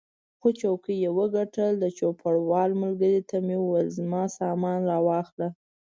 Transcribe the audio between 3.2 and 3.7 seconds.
ته مې